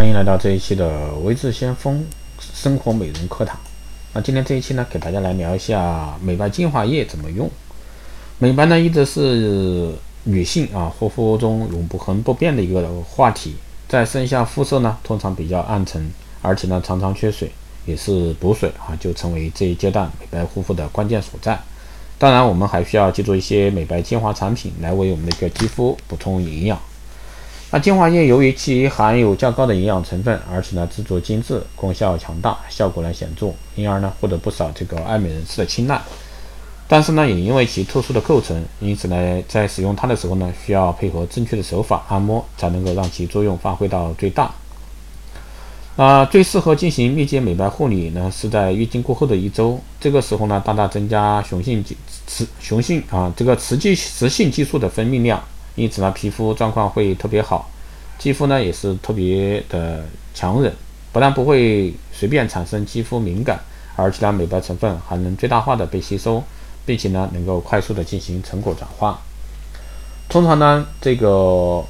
[0.00, 2.02] 欢迎来到这一期的微智先锋
[2.54, 3.60] 生活美容课堂。
[4.14, 7.50] 那今天这一期呢，给大家来聊一下美白精华液怎么用。
[8.38, 9.92] 美白呢，一直是
[10.24, 13.56] 女性啊护肤中永不恒不变的一个话题。
[13.90, 16.10] 在剩下肤色呢，通常比较暗沉，
[16.40, 17.52] 而且呢常常缺水，
[17.84, 21.60] 也是补水啊，就成为这一阶段美白护肤的关键所在。
[22.16, 26.80] 当然，我们还需要借助一些美白精华产品来为我们的一个肌肤补充营养。
[27.72, 36.00] 那精华液由于其含有较高的营养成分，而且呢制作精致，功效强大，效果呢显著，因而呢获得不少这个爱美人士的青睐。
[36.88, 44.50] 但是呢，也因为其特殊的构成，因此呢在使用它的时候呢，需要配合正确的手法按摩，才能够让其作用发挥到最大。
[45.94, 55.40] 啊，最适合进行密接美白护理呢，是在月经过后的一周，这个时候呢大大增加雄性激雌雄性啊这个雌激雌性激素的分泌量。
[55.80, 57.70] 因此呢，皮肤状况会特别好，
[58.18, 60.70] 肌肤呢也是特别的强韧，
[61.10, 63.58] 不但不会随便产生肌肤敏感，
[63.96, 66.44] 而且呢，美白成分还能最大化的被吸收，
[66.84, 69.18] 并且呢，能够快速的进行成果转化。
[70.28, 71.82] 通常呢，这个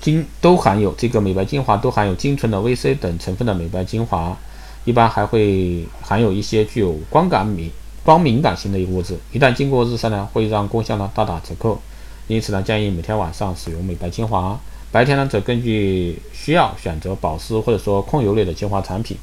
[0.00, 4.36] 精都含有这个美白精华都含有精纯的 VC 等成分的美白精华，
[4.84, 7.70] 一般还会含有一些具有光感敏
[8.02, 11.80] 光敏感性的一个物质，一旦经过日晒呢，会让功效呢大打折扣。
[12.28, 14.58] 因此呢，建议每天晚上使用美白精华，
[14.90, 19.16] 白天呢则根据需要选择保湿或者说控油类的精华产品。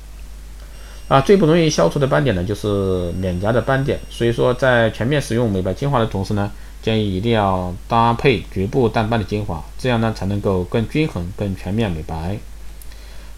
[1.10, 4.00] 啊，最不容易消除的斑点呢，就是脸颊的斑点。
[4.10, 6.50] 所以说，在全面使用美白精华的同时呢，
[6.82, 12.38] 建议一定要搭配局部淡斑的精华，这样呢才能够更均衡、更全面美白。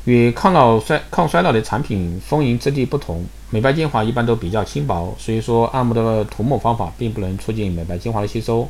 [0.05, 8.69] 与抗老衰、抗衰老的产品丰盈质地不同，美白精华一般都比较轻薄，所以说按摩的涂抹方法并不能促进美白精华的吸收。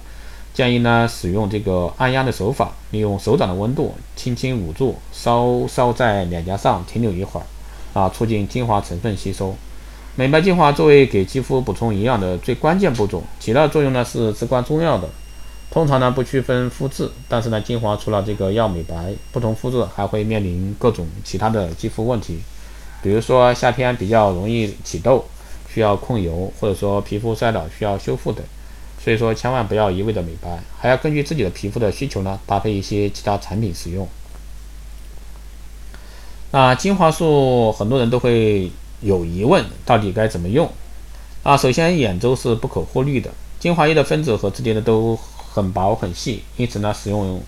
[0.55, 7.43] 建议呢，使用这个按压的手法，利用手掌的温度轻轻捂住，稍稍在脸颊上停留一会儿，
[7.93, 9.53] 啊，促进精华成分吸收。
[10.15, 15.09] 美白精华作为给肌肤补充营养的最关键步骤，起到作用呢是至关重要的。
[15.69, 22.39] 通常呢不区分肤质，但是呢精华除了这个要美白，不同肤质还会面临各种其他的肌肤问题，
[23.03, 25.25] 比如说夏天比较容易起痘，
[25.67, 28.41] 需要控油，或者说皮肤衰老需要修复等。
[29.05, 34.07] 所以说，千万不要一味的美白，还要根据自己的皮肤的需求呢，搭配一些其他产品使用。
[36.49, 38.71] 那精华素很多人都会
[39.01, 40.67] 有疑问，到底该怎么用？
[41.43, 43.29] 啊，首先眼周是不可忽略的，
[43.59, 45.15] 精华液的分子和质地呢都
[45.53, 47.39] 很薄很细，因此呢，使用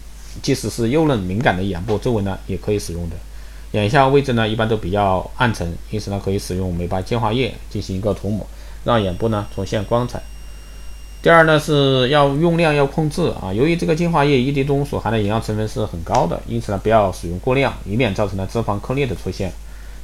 [0.43, 3.15] 即使是幼嫩敏感的眼部周围呢，也可以使用的。
[3.71, 8.45] 眼下位置呢一般都比较暗沉，因此呢，可以使用美白精华液进行一个涂抹，
[8.83, 10.21] 让眼部呢重现光彩。
[11.27, 19.51] 第二呢是要用量要控制啊，由于这个精华液一滴中所含的营养成分是很高的，因此呢不要使用过量，以免造成了脂肪颗粒的出现。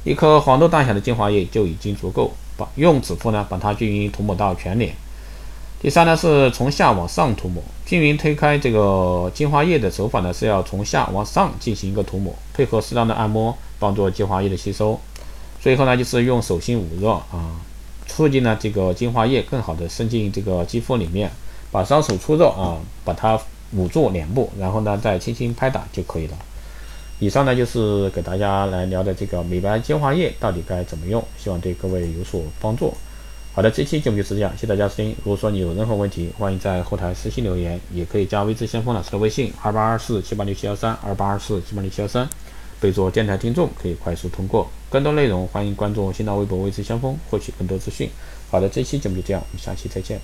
[0.04, 4.94] 一颗黄豆大小的精华液就已经足够，把用指腹呢把它均匀涂抹到全脸。
[5.80, 15.00] 第三呢是从下往上涂抹，均匀推开这个精华液的手法呢是要从下往上进行一个涂抹，配合适当的按摩，帮助精华液的吸收。
[15.58, 17.48] 最后呢就是用手心捂热啊。
[18.14, 21.28] 促进呢这个精华液更好的渗进这个肌肤里面，
[21.72, 23.36] 把双手搓热啊，把它
[23.72, 26.36] 捂住脸部，然后呢再轻轻拍打就可以了。
[27.18, 32.94] 以上呢就是给大家来聊的这个美白精华液到底该怎么用，希望对各位有所帮助。
[33.52, 35.10] 好的，这期节目就是这样，谢谢大家收听。
[35.24, 42.28] 如果说你有任何问题，欢迎在后台私信留言，也可以加微知先锋老师的微信二八二四七八六七幺三二八二四七八六七幺三。
[42.84, 48.10] 备注电台听众可以快速通过，更多内容欢迎关注新浪微博“未知先锋”获取更多资讯。
[48.50, 50.20] 好的，这期节目就这样，我们下期再见。